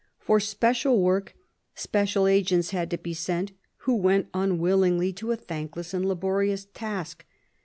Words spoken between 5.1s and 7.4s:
to a thankless and laborious task.